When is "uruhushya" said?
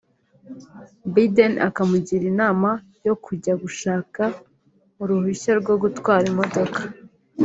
5.01-5.51